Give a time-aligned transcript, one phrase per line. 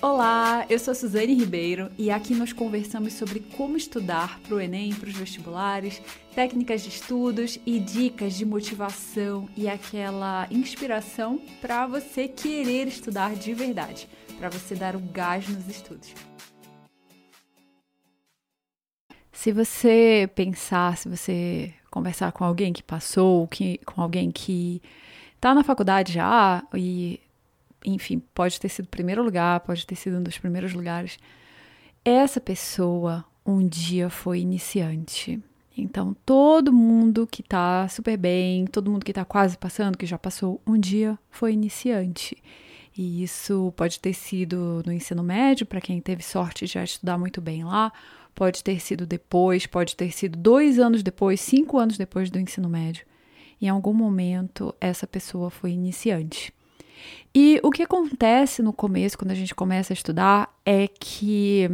[0.00, 4.94] Olá, eu sou Suzane Ribeiro e aqui nós conversamos sobre como estudar para o Enem,
[4.94, 6.00] para os vestibulares,
[6.36, 13.52] técnicas de estudos e dicas de motivação e aquela inspiração para você querer estudar de
[13.52, 14.08] verdade,
[14.38, 16.14] para você dar o gás nos estudos.
[19.32, 24.80] Se você pensar, se você conversar com alguém que passou, que, com alguém que
[25.34, 27.18] está na faculdade já e
[27.84, 31.18] enfim, pode ter sido o primeiro lugar, pode ter sido um dos primeiros lugares.
[32.04, 35.40] Essa pessoa um dia foi iniciante.
[35.76, 40.18] Então, todo mundo que tá super bem, todo mundo que tá quase passando, que já
[40.18, 42.36] passou, um dia foi iniciante.
[42.96, 47.16] E isso pode ter sido no ensino médio, para quem teve sorte de já estudar
[47.16, 47.92] muito bem lá,
[48.34, 52.68] pode ter sido depois, pode ter sido dois anos depois, cinco anos depois do ensino
[52.68, 53.06] médio.
[53.62, 56.52] Em algum momento, essa pessoa foi iniciante.
[57.34, 61.68] E o que acontece no começo, quando a gente começa a estudar, é que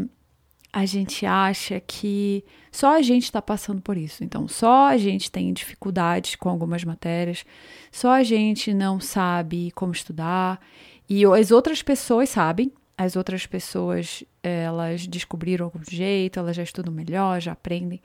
[0.73, 4.25] a gente acha que só a gente está passando por isso.
[4.25, 7.45] Então, só a gente tem dificuldades com algumas matérias,
[7.93, 10.61] só a gente não sabe como estudar
[11.09, 12.73] e as outras pessoas sabem.
[12.97, 18.01] As outras pessoas, elas descobriram algum jeito, elas já estudam melhor, já aprendem.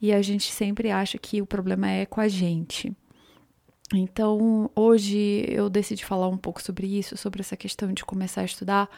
[0.00, 2.90] E a gente sempre acha que o problema é com a gente.
[3.94, 8.44] Então, hoje eu decidi falar um pouco sobre isso, sobre essa questão de começar a
[8.44, 8.88] estudar,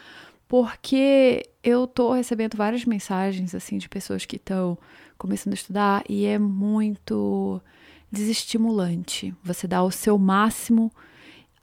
[0.47, 4.77] porque eu tô recebendo várias mensagens assim de pessoas que estão
[5.17, 7.61] começando a estudar e é muito
[8.11, 9.33] desestimulante.
[9.43, 10.91] Você dá o seu máximo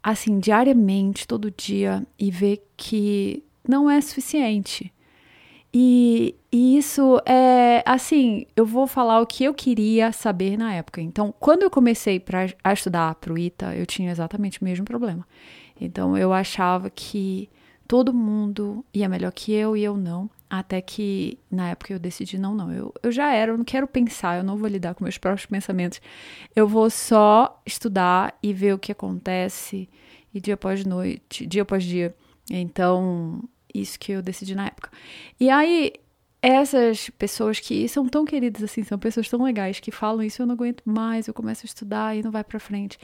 [0.02, 4.92] assim diariamente, todo dia e ver que não é suficiente.
[5.72, 11.00] E, e, isso é assim, eu vou falar o que eu queria saber na época.
[11.00, 14.84] Então, quando eu comecei pra, a estudar para o ITA, eu tinha exatamente o mesmo
[14.84, 15.26] problema.
[15.80, 17.48] Então, eu achava que
[17.86, 20.30] todo mundo ia melhor que eu e eu não.
[20.48, 23.86] Até que na época eu decidi: não, não, eu, eu já era, eu não quero
[23.86, 26.00] pensar, eu não vou lidar com meus próprios pensamentos.
[26.54, 29.88] Eu vou só estudar e ver o que acontece,
[30.34, 32.14] e dia após noite, dia após dia.
[32.50, 34.90] Então, isso que eu decidi na época.
[35.38, 35.92] E aí,
[36.42, 40.46] essas pessoas que são tão queridas assim, são pessoas tão legais que falam isso, eu
[40.46, 42.98] não aguento mais, eu começo a estudar e não vai para frente.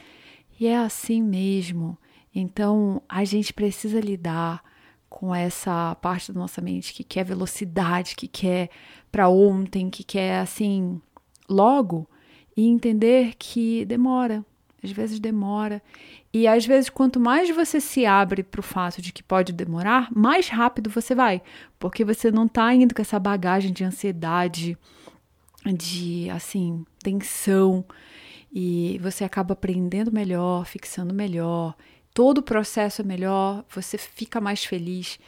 [0.58, 1.98] E é assim mesmo.
[2.34, 4.62] Então, a gente precisa lidar
[5.08, 8.70] com essa parte da nossa mente que quer velocidade, que quer
[9.10, 11.00] para ontem, que quer assim
[11.48, 12.06] logo
[12.56, 14.44] e entender que demora,
[14.82, 15.82] às vezes demora.
[16.32, 20.08] E às vezes, quanto mais você se abre para o fato de que pode demorar,
[20.14, 21.42] mais rápido você vai,
[21.78, 24.76] porque você não está indo com essa bagagem de ansiedade,
[25.64, 27.84] de assim, tensão,
[28.52, 31.74] e você acaba aprendendo melhor, fixando melhor.
[32.14, 35.18] Todo o processo é melhor, você fica mais feliz.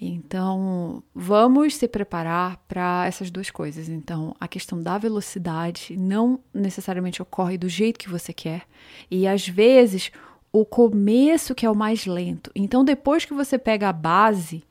[0.00, 3.88] Então, vamos se preparar para essas duas coisas.
[3.88, 8.62] Então, a questão da velocidade não necessariamente ocorre do jeito que você quer,
[9.10, 10.10] e às vezes
[10.52, 12.50] o começo que é o mais lento.
[12.54, 14.62] Então, depois que você pega a base,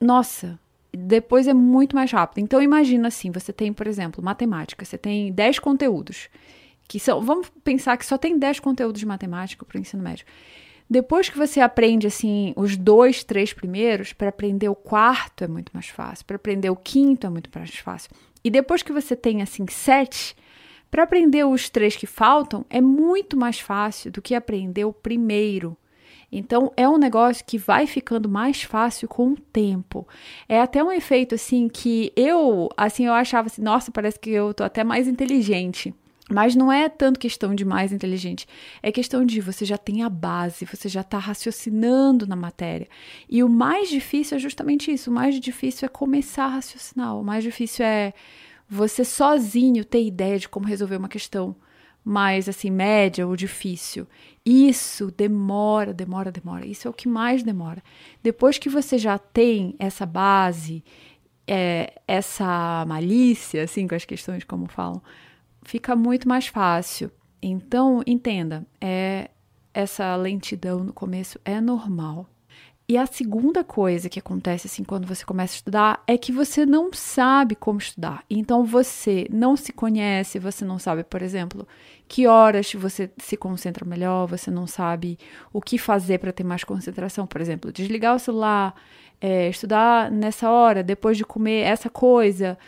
[0.00, 0.58] nossa,
[0.92, 2.38] depois é muito mais rápido.
[2.38, 6.28] Então, imagina assim: você tem, por exemplo, matemática, você tem 10 conteúdos.
[6.86, 10.26] Que são, vamos pensar que só tem 10 conteúdos de matemática para o ensino médio.
[10.88, 15.70] Depois que você aprende assim os dois, três primeiros, para aprender o quarto é muito
[15.72, 18.10] mais fácil, para aprender o quinto é muito mais fácil.
[18.42, 20.36] E depois que você tem assim sete,
[20.90, 25.76] para aprender os três que faltam é muito mais fácil do que aprender o primeiro.
[26.30, 30.06] Então é um negócio que vai ficando mais fácil com o tempo.
[30.48, 34.52] É até um efeito assim que eu, assim, eu achava assim, nossa, parece que eu
[34.52, 35.94] tô até mais inteligente.
[36.30, 38.46] Mas não é tanto questão de mais inteligente,
[38.82, 42.88] é questão de você já tem a base, você já está raciocinando na matéria.
[43.28, 47.22] E o mais difícil é justamente isso: o mais difícil é começar a raciocinar, o
[47.22, 48.14] mais difícil é
[48.66, 51.54] você sozinho ter ideia de como resolver uma questão
[52.02, 54.06] mais assim, média ou difícil.
[54.44, 56.66] Isso demora, demora, demora.
[56.66, 57.82] Isso é o que mais demora.
[58.22, 60.84] Depois que você já tem essa base,
[61.46, 65.02] é, essa malícia, assim, com as questões como falam
[65.64, 67.10] fica muito mais fácil.
[67.42, 69.30] Então, entenda, é
[69.74, 72.28] essa lentidão no começo é normal.
[72.86, 76.66] E a segunda coisa que acontece assim quando você começa a estudar é que você
[76.66, 78.22] não sabe como estudar.
[78.28, 81.66] Então você não se conhece, você não sabe, por exemplo,
[82.06, 85.18] que horas você se concentra melhor, você não sabe
[85.50, 87.26] o que fazer para ter mais concentração.
[87.26, 88.74] Por exemplo, desligar o celular,
[89.18, 92.58] é, estudar nessa hora, depois de comer essa coisa,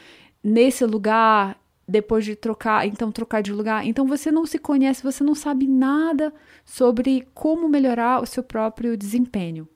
[0.42, 1.58] nesse lugar
[1.88, 3.86] depois de trocar, então trocar de lugar.
[3.86, 6.32] Então você não se conhece, você não sabe nada
[6.64, 9.68] sobre como melhorar o seu próprio desempenho.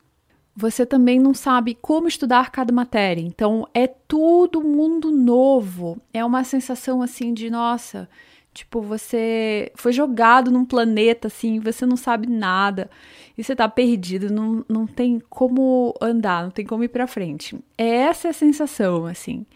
[0.55, 3.23] você também não sabe como estudar cada matéria.
[3.23, 6.01] Então, é tudo mundo novo.
[6.13, 8.09] É uma sensação assim de, nossa,
[8.53, 12.91] tipo, você foi jogado num planeta assim, você não sabe nada.
[13.39, 17.59] E você tá perdido, não, não tem como andar, não tem como ir para frente.
[17.79, 19.47] É essa a sensação, assim.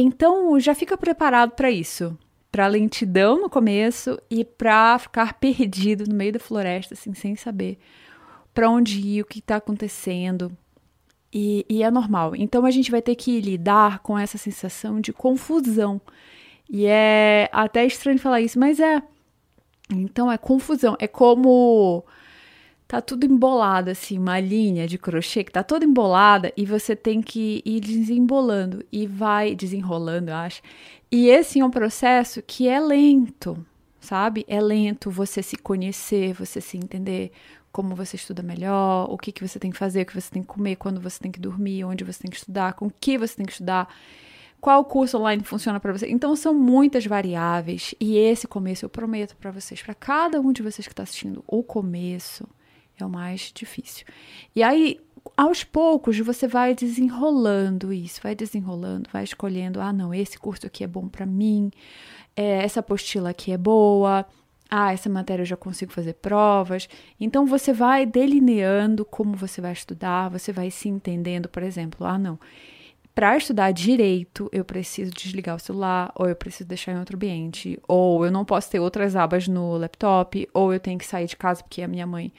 [0.00, 2.16] Então, já fica preparado para isso,
[2.52, 7.80] para lentidão no começo e para ficar perdido no meio da floresta, assim, sem saber
[8.54, 10.56] para onde ir, o que está acontecendo.
[11.32, 12.36] E, e, é normal.
[12.36, 16.00] Então a gente vai ter que lidar com essa sensação de confusão.
[16.70, 19.02] E é até estranho falar isso, mas é.
[19.90, 20.96] Então é confusão.
[21.00, 22.04] É como
[22.88, 27.20] tá tudo embolado, assim, uma linha de crochê que tá toda embolada e você tem
[27.20, 30.62] que ir desembolando e vai desenrolando, eu acho.
[31.12, 33.62] E esse é um processo que é lento,
[34.00, 34.42] sabe?
[34.48, 37.30] É lento você se conhecer, você se entender,
[37.70, 40.42] como você estuda melhor, o que, que você tem que fazer, o que você tem
[40.42, 43.36] que comer, quando você tem que dormir, onde você tem que estudar, com que você
[43.36, 43.94] tem que estudar,
[44.62, 46.08] qual curso online funciona para você.
[46.08, 50.62] Então são muitas variáveis e esse começo eu prometo para vocês, para cada um de
[50.62, 52.48] vocês que está assistindo, o começo
[53.02, 54.06] é o mais difícil.
[54.54, 55.00] E aí
[55.36, 60.84] aos poucos você vai desenrolando isso, vai desenrolando, vai escolhendo, ah, não, esse curso aqui
[60.84, 61.70] é bom para mim,
[62.36, 64.26] é, essa apostila aqui é boa,
[64.70, 66.88] ah, essa matéria eu já consigo fazer provas.
[67.18, 72.18] Então você vai delineando como você vai estudar, você vai se entendendo, por exemplo, ah,
[72.18, 72.38] não.
[73.14, 77.76] Para estudar direito, eu preciso desligar o celular, ou eu preciso deixar em outro ambiente,
[77.88, 81.36] ou eu não posso ter outras abas no laptop, ou eu tenho que sair de
[81.36, 82.32] casa porque a minha mãe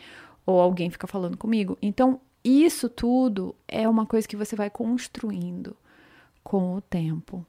[0.49, 1.77] ou alguém fica falando comigo.
[1.81, 5.75] Então, isso tudo é uma coisa que você vai construindo
[6.43, 7.45] com o tempo.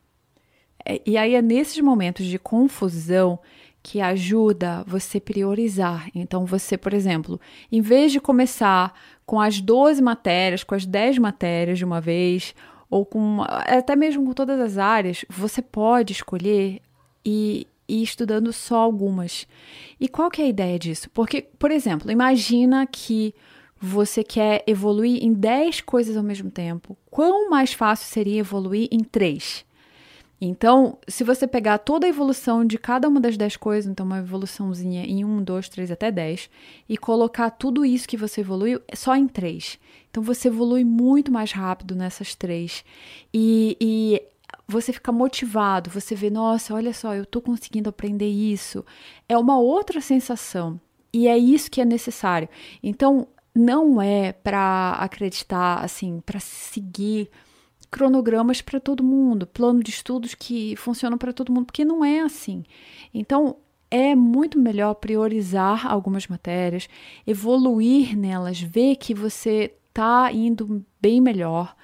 [0.84, 3.38] É, e aí é nesses momentos de confusão
[3.82, 6.10] que ajuda você priorizar.
[6.14, 7.40] Então, você, por exemplo,
[7.72, 8.92] em vez de começar
[9.24, 12.54] com as 12 matérias, com as 10 matérias de uma vez,
[12.90, 16.82] ou com até mesmo com todas as áreas, você pode escolher
[17.24, 19.46] e ir estudando só algumas.
[19.98, 21.10] E qual que é a ideia disso?
[21.10, 23.34] Porque, por exemplo, imagina que
[23.80, 26.96] você quer evoluir em 10 coisas ao mesmo tempo.
[27.10, 29.64] Quão mais fácil seria evoluir em 3?
[30.42, 34.18] Então, se você pegar toda a evolução de cada uma das 10 coisas, então uma
[34.18, 36.48] evoluçãozinha em 1, 2, 3 até 10,
[36.88, 39.78] e colocar tudo isso que você evoluiu só em 3.
[40.10, 42.84] Então, você evolui muito mais rápido nessas três.
[43.32, 44.22] E, e
[44.70, 48.84] você fica motivado, você vê, nossa, olha só, eu estou conseguindo aprender isso.
[49.28, 50.80] É uma outra sensação.
[51.12, 52.48] E é isso que é necessário.
[52.82, 57.28] Então, não é para acreditar, assim, para seguir
[57.90, 62.20] cronogramas para todo mundo, plano de estudos que funcionam para todo mundo, porque não é
[62.20, 62.64] assim.
[63.12, 63.56] Então,
[63.90, 66.88] é muito melhor priorizar algumas matérias,
[67.26, 71.74] evoluir nelas, ver que você está indo bem melhor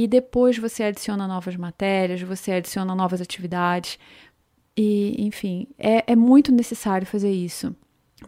[0.00, 3.98] e depois você adiciona novas matérias, você adiciona novas atividades.
[4.74, 7.76] E, enfim, é, é muito necessário fazer isso,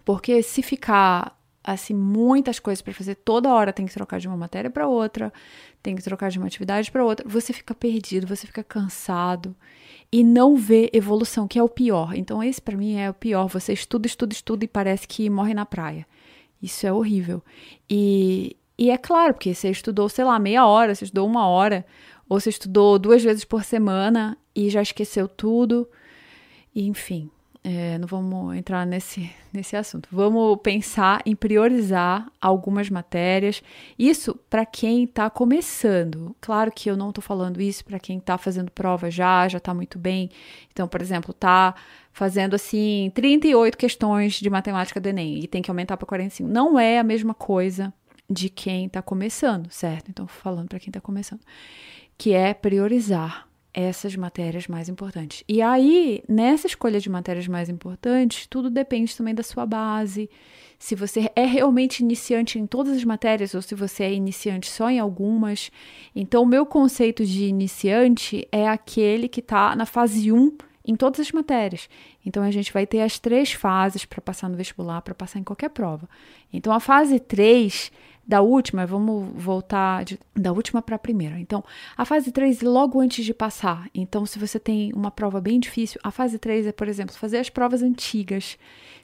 [0.05, 4.37] porque se ficar assim muitas coisas para fazer toda hora tem que trocar de uma
[4.37, 5.33] matéria para outra
[5.81, 9.55] tem que trocar de uma atividade para outra você fica perdido você fica cansado
[10.11, 12.15] e não vê evolução que é o pior.
[12.15, 13.47] Então esse para mim é o pior.
[13.47, 16.07] Você estuda estuda estuda e parece que morre na praia.
[16.61, 17.43] Isso é horrível.
[17.89, 21.85] E e é claro porque você estudou sei lá meia hora você estudou uma hora
[22.29, 25.89] ou você estudou duas vezes por semana e já esqueceu tudo
[26.75, 27.31] e, enfim
[27.65, 30.08] é, não vamos entrar nesse, nesse assunto.
[30.11, 33.63] Vamos pensar em priorizar algumas matérias.
[33.99, 36.35] Isso para quem está começando.
[36.41, 39.73] Claro que eu não estou falando isso para quem está fazendo prova já, já está
[39.73, 40.29] muito bem.
[40.73, 41.75] Então, por exemplo, está
[42.13, 46.49] fazendo assim 38 questões de matemática do Enem e tem que aumentar para 45.
[46.49, 47.93] Não é a mesma coisa
[48.32, 50.08] de quem está começando, certo?
[50.10, 51.41] Então, falando para quem está começando,
[52.17, 55.43] que é priorizar essas matérias mais importantes.
[55.48, 60.29] E aí, nessa escolha de matérias mais importantes, tudo depende também da sua base.
[60.79, 64.91] Se você é realmente iniciante em todas as matérias ou se você é iniciante só
[64.91, 65.70] em algumas.
[66.15, 71.20] Então, o meu conceito de iniciante é aquele que está na fase 1 em todas
[71.20, 71.89] as matérias.
[72.27, 75.44] Então, a gente vai ter as três fases para passar no vestibular, para passar em
[75.44, 76.08] qualquer prova.
[76.53, 77.91] Então, a fase 3
[78.26, 81.38] da última, vamos voltar de, da última para a primeira.
[81.38, 81.64] Então,
[81.96, 83.88] a fase 3 logo antes de passar.
[83.94, 87.38] Então, se você tem uma prova bem difícil, a fase 3 é, por exemplo, fazer
[87.38, 88.56] as provas antigas,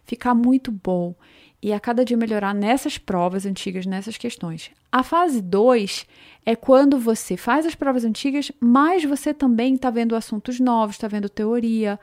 [0.04, 1.14] ficar muito bom
[1.60, 4.70] e a cada dia melhorar nessas provas antigas, nessas questões.
[4.90, 6.06] A fase 2
[6.46, 11.08] é quando você faz as provas antigas, mas você também está vendo assuntos novos, está
[11.08, 11.98] vendo teoria.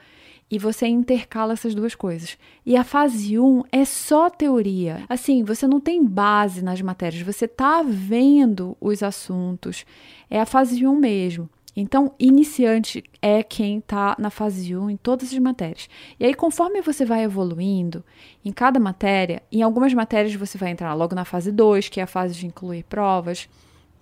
[0.50, 2.38] E você intercala essas duas coisas.
[2.66, 5.04] E a fase 1 é só teoria.
[5.10, 9.86] Assim, você não tem base nas matérias, você está vendo os assuntos.
[10.30, 11.50] É a fase 1 mesmo.
[11.78, 15.90] Então, iniciante é quem está na fase 1 em todas as matérias.
[16.18, 18.04] E aí, conforme você vai evoluindo
[18.46, 22.04] em cada matéria, em algumas matérias você vai entrar logo na fase 2, que é
[22.04, 23.50] a fase de incluir provas.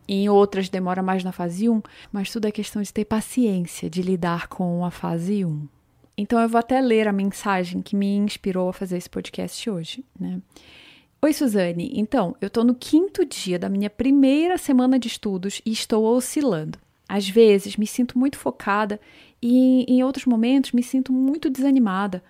[0.07, 1.81] Em outras demora mais na fase 1,
[2.11, 5.67] mas tudo é questão de ter paciência de lidar com a fase 1.
[6.17, 10.05] Então eu vou até ler a mensagem que me inspirou a fazer esse podcast hoje,
[10.19, 10.41] né?
[11.21, 11.89] Oi, Suzane.
[11.95, 16.77] Então, eu estou no quinto dia da minha primeira semana de estudos e estou oscilando.
[17.07, 18.99] Às vezes me sinto muito focada
[19.41, 22.21] e em outros momentos me sinto muito desanimada.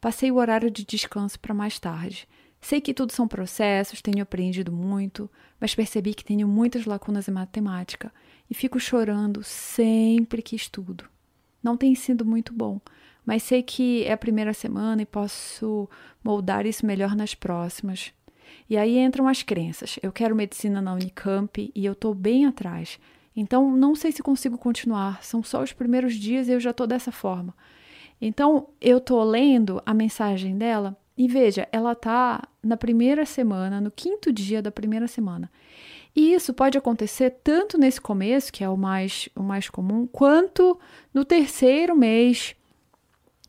[0.00, 2.28] Passei o horário de descanso para mais tarde.
[2.60, 5.30] Sei que tudo são processos, tenho aprendido muito,
[5.60, 8.12] mas percebi que tenho muitas lacunas em matemática
[8.50, 11.04] e fico chorando sempre que estudo.
[11.62, 12.80] Não tem sido muito bom,
[13.24, 15.88] mas sei que é a primeira semana e posso
[16.22, 18.12] moldar isso melhor nas próximas.
[18.68, 19.98] E aí entram as crenças.
[20.02, 22.98] Eu quero medicina na Unicamp e eu estou bem atrás.
[23.34, 25.22] Então, não sei se consigo continuar.
[25.22, 27.54] São só os primeiros dias e eu já estou dessa forma.
[28.20, 33.90] Então, eu estou lendo a mensagem dela e veja, ela está na primeira semana, no
[33.90, 35.50] quinto dia da primeira semana.
[36.14, 40.78] E isso pode acontecer tanto nesse começo, que é o mais, o mais comum, quanto
[41.12, 42.54] no terceiro mês.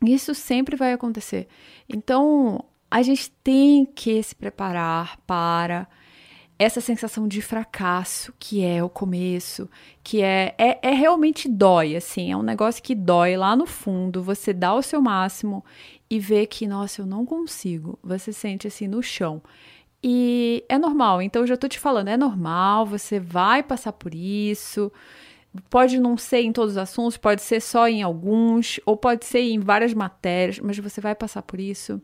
[0.06, 1.48] Isso sempre vai acontecer.
[1.88, 5.88] Então, a gente tem que se preparar para
[6.58, 9.68] essa sensação de fracasso que é o começo,
[10.02, 14.22] que é, é, é realmente dói, assim, é um negócio que dói lá no fundo,
[14.22, 15.64] você dá o seu máximo
[16.08, 19.42] e vê que, nossa, eu não consigo, você sente assim no chão.
[20.02, 24.14] E é normal, então eu já tô te falando, é normal, você vai passar por
[24.14, 24.92] isso.
[25.70, 29.40] Pode não ser em todos os assuntos, pode ser só em alguns, ou pode ser
[29.40, 32.00] em várias matérias, mas você vai passar por isso.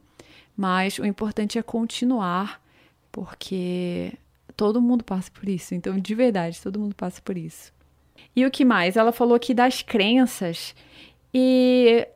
[0.56, 2.62] Mas o importante é continuar,
[3.10, 4.12] porque
[4.56, 5.74] todo mundo passa por isso.
[5.74, 7.72] Então, de verdade, todo mundo passa por isso.
[8.36, 8.96] E o que mais?
[8.96, 10.74] Ela falou aqui das crenças.
[11.32, 12.06] E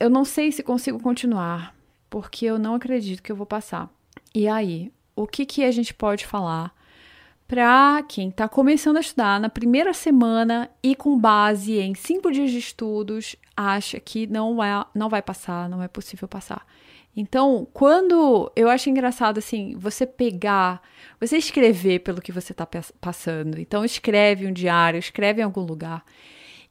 [0.00, 1.74] eu não sei se consigo continuar,
[2.10, 3.88] porque eu não acredito que eu vou passar.
[4.34, 6.74] E aí, o que, que a gente pode falar
[7.46, 12.50] para quem está começando a estudar na primeira semana e com base em cinco dias
[12.50, 16.66] de estudos acha que não vai, não vai passar, não é possível passar?
[17.16, 20.82] Então, quando eu acho engraçado assim, você pegar,
[21.20, 22.66] você escrever pelo que você está
[23.00, 23.60] passando.
[23.60, 26.04] Então, escreve um diário, escreve em algum lugar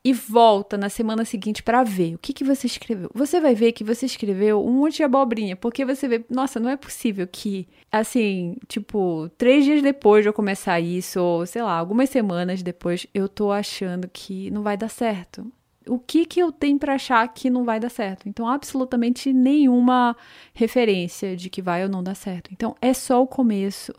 [0.05, 3.09] e volta na semana seguinte para ver o que, que você escreveu.
[3.13, 6.69] Você vai ver que você escreveu um monte de abobrinha, porque você vê, nossa, não
[6.69, 11.77] é possível que, assim, tipo, três dias depois de eu começar isso, ou sei lá,
[11.77, 15.49] algumas semanas depois, eu tô achando que não vai dar certo
[15.87, 18.27] o que, que eu tenho para achar que não vai dar certo.
[18.27, 20.15] Então, absolutamente nenhuma
[20.53, 22.49] referência de que vai ou não dar certo.
[22.51, 23.93] Então, é só o começo.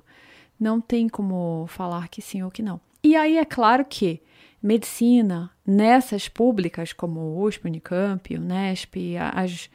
[0.58, 2.80] Não tem como falar que sim ou que não.
[3.02, 4.22] E aí, é claro que
[4.64, 8.96] medicina, nessas públicas como o USP, Unicamp, Unesp,
[9.34, 9.68] as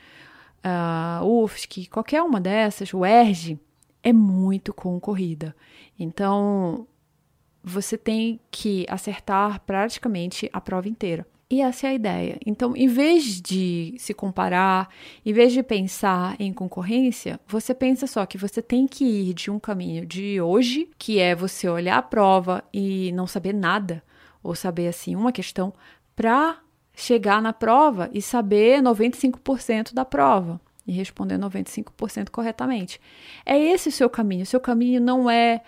[0.66, 3.60] uh, UFSC, qualquer uma dessas, o ERG,
[4.02, 5.56] é muito concorrida.
[5.98, 6.88] Então,
[7.64, 11.28] você tem que acertar praticamente a prova inteira.
[11.52, 12.40] E essa é a ideia.
[12.44, 14.90] Então, em vez de se comparar,
[15.24, 19.52] em vez de pensar em concorrência, você pensa só que você tem que ir de
[19.52, 24.04] um caminho de hoje, que é você olhar a prova e não saber nada,
[24.44, 25.74] ou saber assim uma questão,
[26.16, 26.60] para
[26.94, 33.00] chegar na prova e saber 95% da prova e responder 95% corretamente.
[33.46, 34.44] É esse o seu caminho.
[34.44, 35.62] O seu caminho não é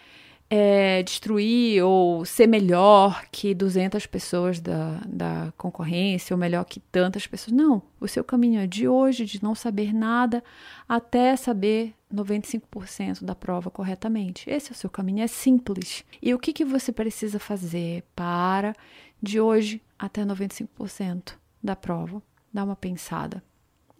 [0.53, 7.25] é, destruir ou ser melhor que 200 pessoas da, da concorrência ou melhor que tantas
[7.25, 7.55] pessoas.
[7.55, 10.43] Não, o seu caminho é de hoje, de não saber nada,
[10.89, 14.50] até saber 95% da prova corretamente.
[14.50, 16.03] Esse é o seu caminho, é simples.
[16.22, 18.75] E o que, que você precisa fazer para,
[19.24, 22.22] de hoje até 95% da prova?
[22.53, 23.41] Dá uma pensada.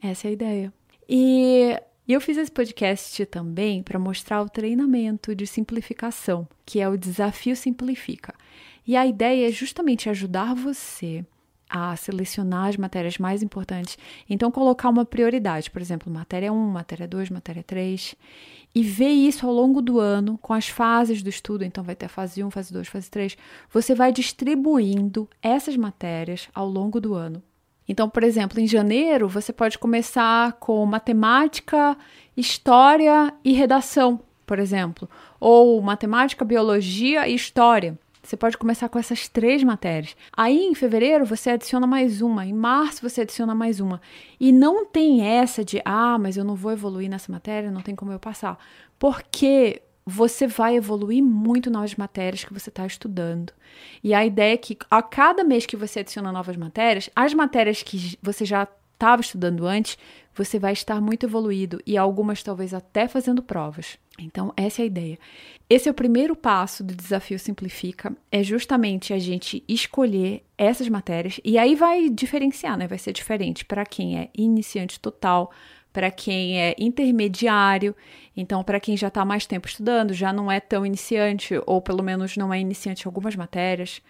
[0.03, 0.74] Essa é a ideia.
[1.08, 1.81] E
[2.12, 6.98] e eu fiz esse podcast também para mostrar o treinamento de simplificação, que é o
[6.98, 8.36] Desafio Simplifica.
[8.86, 11.25] E a ideia é justamente ajudar você
[11.70, 13.98] a selecionar as matérias mais importantes.
[14.30, 18.13] Então, colocar uma prioridade, por exemplo, matéria 1, matéria 2, matéria 3,
[18.75, 21.63] e ver isso ao longo do ano com as fases do estudo.
[21.63, 23.38] Então, vai ter a fase 1, fase 2, fase 3.
[23.72, 27.41] Você vai distribuindo essas matérias ao longo do ano
[27.92, 31.98] então, por exemplo, em janeiro, você pode começar com matemática,
[32.38, 35.10] história e redação, por exemplo,
[35.42, 38.00] ou matemática, biologia e história.
[38.24, 40.16] Você pode começar com essas três matérias.
[40.32, 44.02] Aí em fevereiro você adiciona mais uma, em março você adiciona mais uma.
[44.40, 47.94] E não tem essa de, ah, mas eu não vou evoluir nessa matéria, não tem
[47.94, 48.58] como eu passar.
[48.98, 53.53] Porque você vai evoluir muito nas matérias que você está estudando.
[54.03, 57.84] E a ideia é que a cada mês que você adiciona novas matérias, as matérias
[57.84, 59.98] que você já estava estudando antes,
[60.34, 63.98] você vai estar muito evoluído e algumas talvez até fazendo provas.
[64.20, 65.20] Então, essa é a ideia.
[65.70, 71.39] Esse é o primeiro passo do desafio Simplifica, é justamente a gente escolher essas matérias
[71.43, 72.88] e aí vai diferenciar, né?
[72.88, 75.51] Vai ser diferente para quem é iniciante total,
[75.92, 77.96] para quem é intermediário,
[78.36, 82.04] então para quem já está mais tempo estudando, já não é tão iniciante ou pelo
[82.04, 84.02] menos não é iniciante em algumas matérias.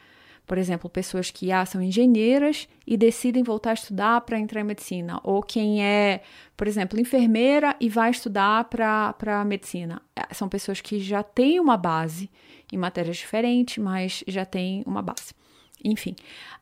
[0.45, 4.65] Por exemplo, pessoas que ah, são engenheiras e decidem voltar a estudar para entrar em
[4.65, 5.19] medicina.
[5.23, 6.21] Ou quem é,
[6.57, 10.01] por exemplo, enfermeira e vai estudar para medicina.
[10.15, 12.29] É, são pessoas que já têm uma base
[12.71, 15.33] em matérias diferentes, mas já têm uma base.
[15.83, 16.15] Enfim.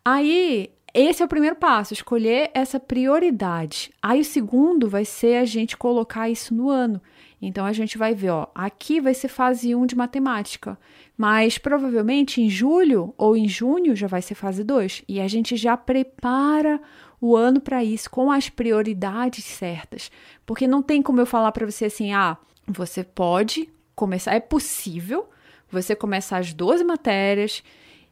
[0.03, 3.91] Aí, esse é o primeiro passo, escolher essa prioridade.
[4.01, 7.01] Aí o segundo vai ser a gente colocar isso no ano.
[7.41, 10.77] Então a gente vai ver, ó, aqui vai ser fase 1 de matemática,
[11.17, 15.55] mas provavelmente em julho ou em junho já vai ser fase 2 e a gente
[15.55, 16.81] já prepara
[17.21, 20.11] o ano para isso com as prioridades certas,
[20.45, 25.29] porque não tem como eu falar para você assim, ah, você pode começar, é possível
[25.71, 27.63] você começar as 12 matérias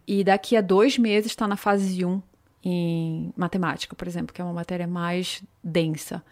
[0.08, 2.22] e daqui a dois meses está na fase 1
[2.64, 6.24] em matemática, por exemplo, que é uma matéria mais densa.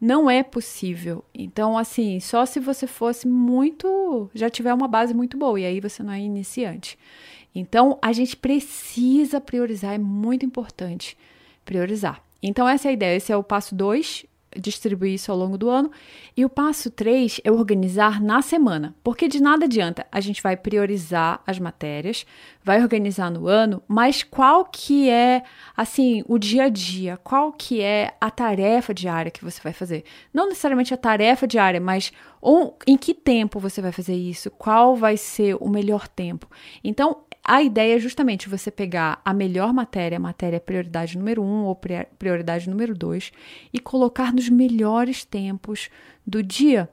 [0.00, 1.24] Não é possível.
[1.34, 4.30] Então, assim, só se você fosse muito.
[4.34, 6.98] já tiver uma base muito boa, e aí você não é iniciante.
[7.54, 11.16] Então, a gente precisa priorizar, é muito importante
[11.64, 12.22] priorizar.
[12.42, 13.16] Então, essa é a ideia.
[13.16, 15.90] Esse é o passo 2 distribuir isso ao longo do ano.
[16.36, 20.06] E o passo 3 é organizar na semana, porque de nada adianta.
[20.10, 22.26] A gente vai priorizar as matérias,
[22.62, 25.42] vai organizar no ano, mas qual que é,
[25.76, 27.16] assim, o dia a dia?
[27.16, 30.04] Qual que é a tarefa diária que você vai fazer?
[30.32, 32.12] Não necessariamente a tarefa diária, mas
[32.44, 34.50] ou, em que tempo você vai fazer isso?
[34.50, 36.46] Qual vai ser o melhor tempo?
[36.84, 41.64] Então, a ideia é justamente você pegar a melhor matéria, a matéria prioridade número um
[41.64, 41.78] ou
[42.18, 43.30] prioridade número dois,
[43.72, 45.90] e colocar nos melhores tempos
[46.26, 46.88] do dia.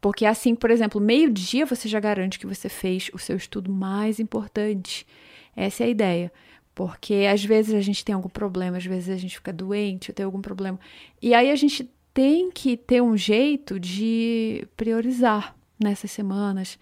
[0.00, 4.18] Porque assim, por exemplo, meio-dia você já garante que você fez o seu estudo mais
[4.18, 5.06] importante.
[5.54, 6.32] Essa é a ideia.
[6.74, 10.24] Porque às vezes a gente tem algum problema, às vezes a gente fica doente, tem
[10.24, 10.80] algum problema.
[11.20, 16.78] E aí a gente tem que ter um jeito de priorizar nessas semanas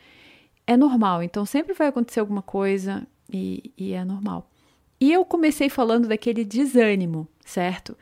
[0.70, 1.20] é normal.
[1.20, 4.48] Então sempre vai acontecer alguma coisa e, e é normal.
[5.00, 7.96] E eu comecei falando daquele desânimo, certo?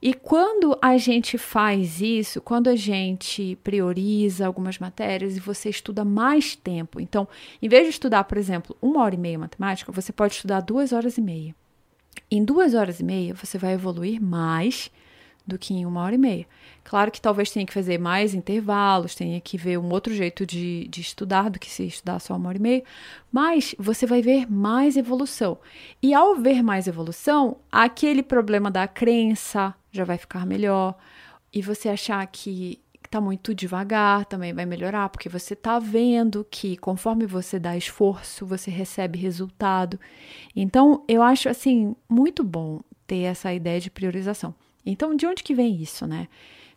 [0.00, 6.04] E quando a gente faz isso, quando a gente prioriza algumas matérias e você estuda
[6.04, 7.28] mais tempo, então,
[7.60, 10.92] em vez de estudar, por exemplo, uma hora e meia matemática, você pode estudar duas
[10.92, 11.54] horas e meia.
[12.30, 14.90] Em duas horas e meia, você vai evoluir mais
[15.48, 16.46] do que em uma hora e meia.
[16.84, 20.86] Claro que talvez tenha que fazer mais intervalos, tenha que ver um outro jeito de,
[20.88, 22.84] de estudar do que se estudar só uma hora e meia,
[23.32, 25.58] mas você vai ver mais evolução.
[26.02, 30.94] E ao ver mais evolução, aquele problema da crença já vai ficar melhor,
[31.52, 36.76] e você achar que está muito devagar também vai melhorar, porque você está vendo que
[36.76, 39.98] conforme você dá esforço, você recebe resultado.
[40.54, 44.54] Então, eu acho assim muito bom ter essa ideia de priorização.
[44.90, 46.28] Então, de onde que vem isso, né?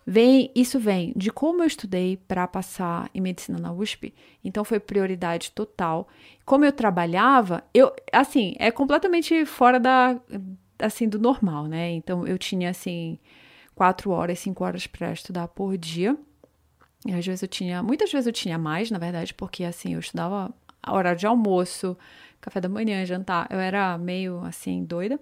[0.05, 4.79] Vem, isso vem de como eu estudei para passar em medicina na USP, então foi
[4.79, 6.07] prioridade total.
[6.43, 10.19] Como eu trabalhava, eu assim, é completamente fora da
[10.79, 11.91] assim do normal, né?
[11.91, 13.19] Então eu tinha assim
[13.75, 16.17] quatro horas, cinco horas para estudar por dia.
[17.05, 19.99] E às vezes eu tinha, muitas vezes eu tinha mais, na verdade, porque assim, eu
[19.99, 21.97] estudava a hora de almoço,
[22.39, 25.19] café da manhã, jantar, eu era meio assim doida.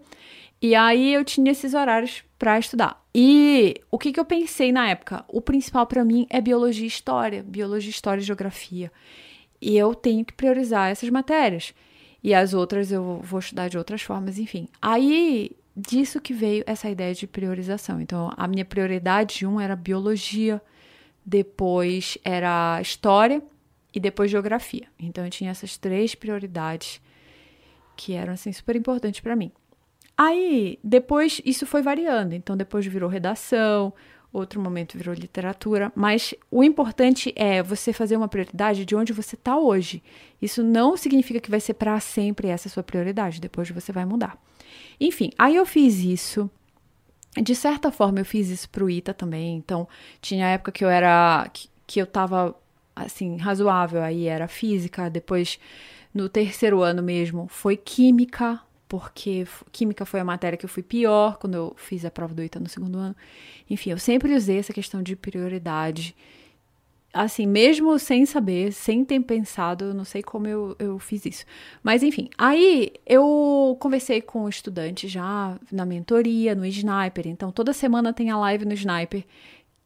[0.62, 3.02] E aí eu tinha esses horários para estudar.
[3.14, 5.24] E o que, que eu pensei na época?
[5.28, 8.92] O principal para mim é biologia e história, biologia, história e geografia.
[9.62, 11.74] E eu tenho que priorizar essas matérias.
[12.22, 14.68] E as outras eu vou estudar de outras formas, enfim.
[14.82, 18.02] Aí disso que veio essa ideia de priorização.
[18.02, 20.62] Então, a minha prioridade um era biologia,
[21.26, 23.42] depois era história
[23.94, 24.88] e depois geografia.
[25.00, 27.02] Então, eu tinha essas três prioridades
[27.96, 29.52] que eram assim super importantes para mim.
[30.18, 32.34] Aí, depois, isso foi variando.
[32.34, 33.94] Então, depois virou redação,
[34.32, 35.92] outro momento virou literatura.
[35.96, 40.04] Mas o importante é você fazer uma prioridade de onde você está hoje.
[40.42, 43.42] Isso não significa que vai ser para sempre essa sua prioridade.
[43.42, 44.38] Depois você vai mudar.
[45.00, 46.50] Enfim, aí eu fiz isso.
[47.42, 49.56] De certa forma, eu fiz isso pro ITA também.
[49.56, 49.88] Então,
[50.22, 51.50] tinha época que eu era.
[51.54, 52.56] que, que eu tava
[53.06, 54.02] assim, razoável.
[54.02, 55.60] Aí era física, depois
[56.14, 61.38] No terceiro ano mesmo foi química, porque química foi a matéria que eu fui pior
[61.38, 63.16] quando eu fiz a prova do ITA no segundo ano.
[63.70, 66.16] Enfim, eu sempre usei essa questão de prioridade.
[67.14, 71.46] Assim, mesmo sem saber, sem ter pensado, eu não sei como eu, eu fiz isso.
[71.84, 77.28] Mas enfim, aí eu conversei com o estudante já na mentoria, no Sniper.
[77.28, 79.24] Então, toda semana tem a live no Sniper.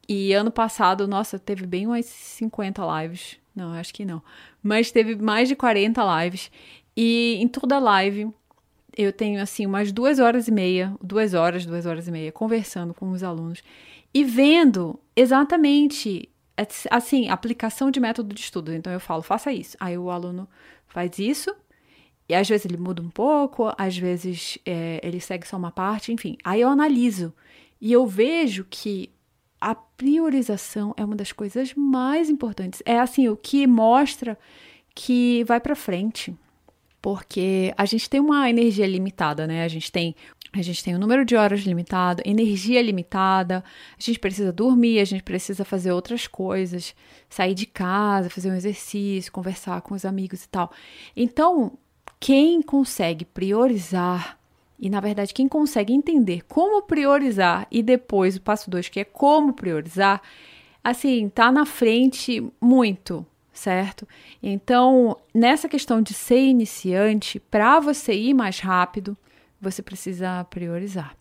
[0.08, 3.38] E ano passado, nossa, teve bem umas 50 lives.
[3.56, 4.22] Não, acho que não.
[4.62, 6.52] Mas teve mais de 40 lives.
[6.96, 8.30] E em toda live
[8.96, 12.94] eu tenho assim umas duas horas e meia, duas horas, duas horas e meia, conversando
[12.94, 13.64] com os alunos
[14.14, 16.30] e vendo exatamente
[16.92, 18.72] assim, aplicação de método de estudo.
[18.74, 19.76] Então eu falo, faça isso.
[19.80, 20.48] Aí o aluno
[20.88, 21.54] faz isso,
[22.30, 26.12] e às vezes ele muda um pouco, às vezes é, ele segue só uma parte,
[26.12, 26.38] enfim.
[26.44, 27.34] Aí eu analiso
[27.82, 29.10] e eu vejo que
[29.64, 32.84] a priorização é uma das coisas mais importantes.
[32.86, 34.38] É assim, o que mostra
[34.94, 36.36] que vai para frente
[37.02, 39.64] porque a gente tem uma energia limitada, né?
[39.64, 40.16] A gente tem
[40.54, 43.64] a gente tem um número de horas limitado, energia limitada,
[43.98, 46.94] a gente precisa dormir, a gente precisa fazer outras coisas,
[47.28, 50.72] sair de casa, fazer um exercício, conversar com os amigos e tal.
[51.16, 51.78] Então,
[52.20, 54.38] quem consegue priorizar
[54.84, 59.06] e, na verdade, quem consegue entender como priorizar e depois o passo dois, que é
[59.06, 60.22] como priorizar,
[60.84, 64.06] assim, tá na frente muito, certo?
[64.44, 69.16] Então, nessa questão de ser iniciante, para você ir mais rápido,
[69.62, 71.16] você precisa priorizar.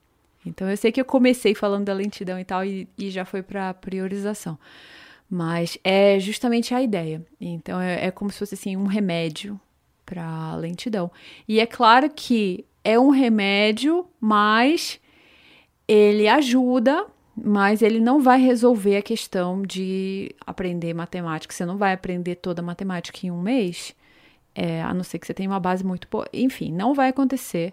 [0.44, 3.44] Então, eu sei que eu comecei falando da lentidão e tal, e, e já foi
[3.44, 4.59] para priorização.
[5.31, 7.25] Mas é justamente a ideia.
[7.40, 9.61] Então, é, é como se fosse assim, um remédio
[10.05, 11.12] para lentidão.
[11.46, 15.00] E é claro que é um remédio, mas
[15.86, 21.54] ele ajuda mas ele não vai resolver a questão de aprender matemática.
[21.54, 23.94] Você não vai aprender toda a matemática em um mês,
[24.54, 26.26] é, a não ser que você tenha uma base muito boa.
[26.32, 27.72] Enfim, não vai acontecer.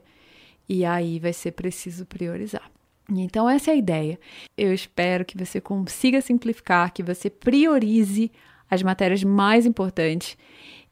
[0.68, 2.72] E aí vai ser preciso priorizar.
[3.12, 4.20] Então, essa é a ideia.
[4.58, 8.32] Eu espero que você consiga simplificar, que você priorize
[8.70, 10.38] as matérias mais importantes.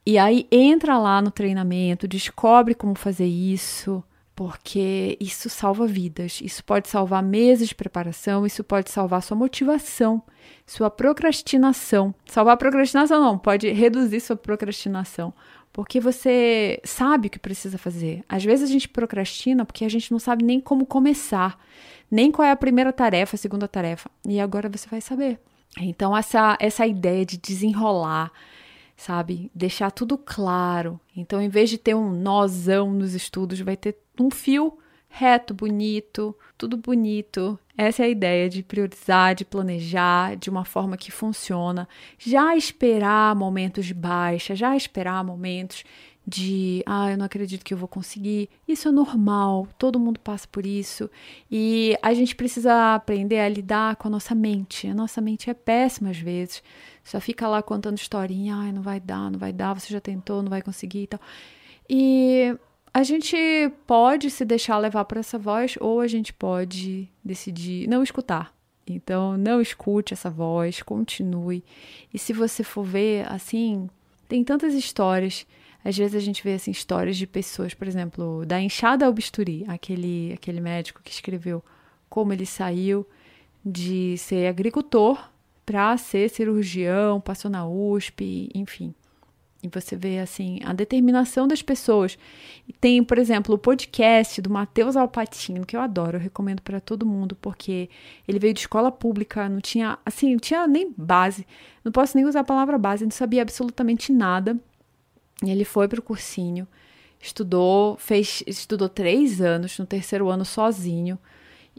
[0.09, 4.01] E aí entra lá no treinamento, descobre como fazer isso
[4.33, 10.23] porque isso salva vidas, isso pode salvar meses de preparação, isso pode salvar sua motivação,
[10.65, 12.15] sua procrastinação.
[12.25, 15.33] Salvar a procrastinação não, pode reduzir sua procrastinação,
[15.73, 18.23] porque você sabe o que precisa fazer.
[18.29, 21.59] Às vezes a gente procrastina porque a gente não sabe nem como começar,
[22.09, 25.37] nem qual é a primeira tarefa, a segunda tarefa, e agora você vai saber.
[25.77, 28.31] Então essa essa ideia de desenrolar
[28.97, 29.51] sabe?
[29.53, 30.99] Deixar tudo claro.
[31.15, 36.35] Então, em vez de ter um nozão nos estudos, vai ter um fio reto, bonito,
[36.57, 37.57] tudo bonito.
[37.77, 41.87] Essa é a ideia de priorizar, de planejar de uma forma que funciona.
[42.17, 45.83] Já esperar momentos de baixa, já esperar momentos
[46.27, 48.49] de, ah, eu não acredito que eu vou conseguir.
[48.67, 51.09] Isso é normal, todo mundo passa por isso.
[51.49, 54.87] E a gente precisa aprender a lidar com a nossa mente.
[54.87, 56.61] A nossa mente é péssima às vezes.
[57.01, 60.43] Só fica lá contando historinha, ai, não vai dar, não vai dar, você já tentou,
[60.43, 61.21] não vai conseguir e tal.
[61.89, 62.57] E
[62.93, 63.37] a gente
[63.85, 68.53] pode se deixar levar por essa voz ou a gente pode decidir não escutar.
[68.85, 71.63] Então, não escute essa voz, continue.
[72.13, 73.89] E se você for ver, assim,
[74.27, 75.45] tem tantas histórias.
[75.87, 79.63] Às vezes a gente vê assim histórias de pessoas, por exemplo, da enxada ao bisturi,
[79.69, 81.63] aquele aquele médico que escreveu
[82.09, 83.07] como ele saiu
[83.65, 85.17] de ser agricultor
[85.65, 88.93] para ser cirurgião, passou na USP, enfim.
[89.63, 92.17] E você vê assim a determinação das pessoas.
[92.81, 97.05] Tem, por exemplo, o podcast do Matheus Alpatino, que eu adoro, eu recomendo para todo
[97.05, 97.89] mundo, porque
[98.27, 101.47] ele veio de escola pública, não tinha, assim, não tinha nem base.
[101.81, 104.59] Não posso nem usar a palavra base, não sabia absolutamente nada.
[105.45, 106.67] Ele foi para o cursinho,
[107.19, 111.17] estudou, fez, estudou três anos, no terceiro ano sozinho.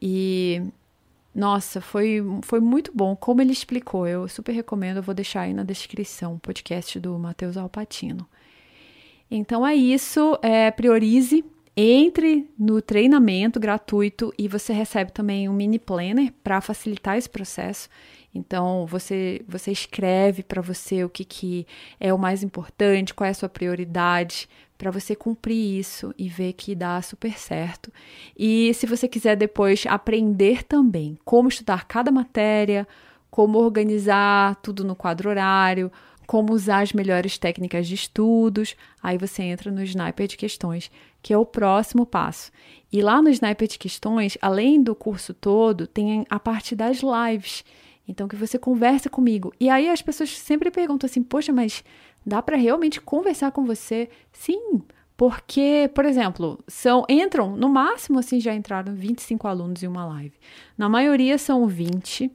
[0.00, 0.62] E
[1.34, 3.14] nossa, foi, foi muito bom.
[3.14, 7.18] Como ele explicou, eu super recomendo, eu vou deixar aí na descrição o podcast do
[7.18, 8.26] Matheus Alpatino.
[9.30, 11.44] Então é isso, é, priorize,
[11.76, 17.88] entre no treinamento gratuito e você recebe também um mini planner para facilitar esse processo.
[18.34, 21.66] Então você você escreve para você o que, que
[21.98, 26.52] é o mais importante, qual é a sua prioridade, para você cumprir isso e ver
[26.52, 27.92] que dá super certo.
[28.36, 32.86] E se você quiser depois aprender também como estudar cada matéria,
[33.30, 35.90] como organizar tudo no quadro horário,
[36.26, 40.90] como usar as melhores técnicas de estudos, aí você entra no Sniper de Questões,
[41.22, 42.52] que é o próximo passo.
[42.92, 47.64] E lá no Sniper de Questões, além do curso todo, tem a parte das lives.
[48.08, 49.52] Então, que você conversa comigo.
[49.60, 51.84] E aí as pessoas sempre perguntam assim: Poxa, mas
[52.28, 54.10] Dá para realmente conversar com você?
[54.30, 54.82] Sim,
[55.16, 60.34] porque, por exemplo, são entram, no máximo assim já entraram 25 alunos em uma live.
[60.76, 62.30] Na maioria são 20.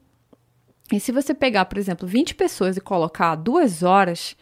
[0.92, 4.36] E se você pegar, por exemplo, 20 pessoas e colocar duas horas,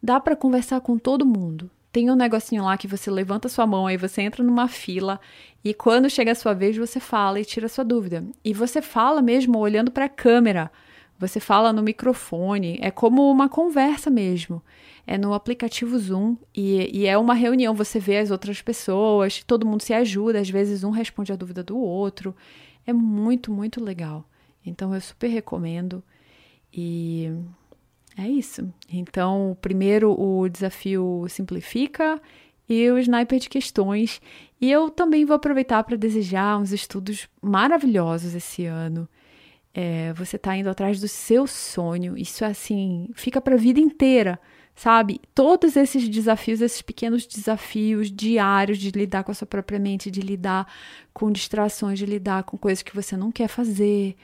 [0.00, 1.68] dá para conversar com todo mundo.
[1.92, 5.18] Tem um negocinho lá que você levanta sua mão, aí você entra numa fila
[5.64, 8.24] e quando chega a sua vez você fala e tira sua dúvida.
[8.44, 10.70] E você fala mesmo olhando para a câmera.
[11.18, 14.62] Você fala no microfone, é como uma conversa mesmo.
[15.06, 17.74] É no aplicativo Zoom e, e, é uma reunião.
[17.74, 21.62] Você vê as outras pessoas, todo mundo se ajuda, às vezes um responde a dúvida
[21.62, 22.34] do outro.
[22.86, 24.28] É muito, muito legal.
[24.64, 26.02] Então eu super recomendo.
[26.72, 27.32] E
[28.16, 28.72] é isso.
[28.90, 32.20] Então, primeiro o desafio simplifica
[32.68, 34.20] e o sniper de questões.
[34.60, 39.08] E eu também vou aproveitar para desejar uns estudos maravilhosos esse ano.
[39.74, 42.16] É, você está indo atrás do seu sonho.
[42.16, 44.40] Isso é assim, fica para a vida inteira,
[44.74, 45.20] sabe?
[45.34, 50.22] Todos esses desafios, esses pequenos desafios diários de lidar com a sua própria mente, de
[50.22, 50.66] lidar
[51.12, 54.16] com distrações, de lidar com coisas que você não quer fazer,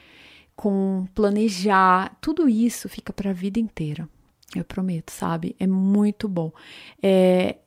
[0.55, 4.07] com planejar, tudo isso fica para a vida inteira.
[4.55, 5.55] Eu prometo, sabe?
[5.59, 6.51] É muito bom.
[7.01, 7.57] É,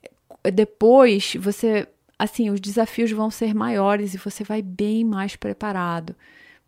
[0.53, 6.15] depois você, assim, os desafios vão ser maiores e você vai bem mais preparado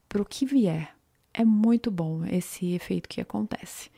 [0.08, 0.98] para o que vier
[1.38, 3.90] é muito bom esse efeito que acontece.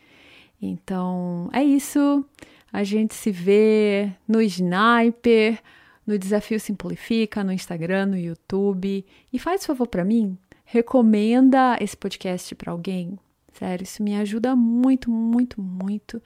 [0.60, 2.22] Então, é isso.
[2.70, 5.58] A gente se vê no Sniper,
[6.06, 9.04] no Desafio Simplifica, no Instagram, no YouTube.
[9.32, 10.36] E faz favor para mim,
[10.70, 13.18] recomenda esse podcast para alguém.
[13.52, 16.22] Sério, isso me ajuda muito, muito, muito.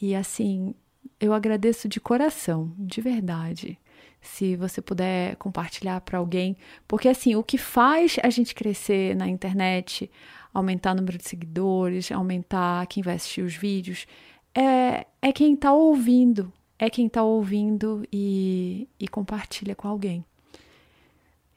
[0.00, 0.74] E assim,
[1.18, 3.78] eu agradeço de coração, de verdade
[4.22, 6.54] se você puder compartilhar para alguém,
[6.86, 10.10] porque assim, o que faz a gente crescer na internet,
[10.52, 14.06] aumentar o número de seguidores, aumentar quem vai assistir os vídeos,
[14.54, 20.22] é, é quem está ouvindo, é quem está ouvindo e, e compartilha com alguém.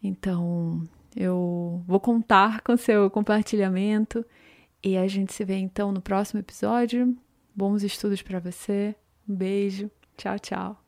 [0.02, 4.26] Então, eu vou contar com seu compartilhamento
[4.84, 7.16] e a gente se vê então no próximo episódio.
[7.56, 8.96] Bons estudos para você.
[9.28, 9.90] Um beijo.
[10.18, 10.83] Tchau, tchau.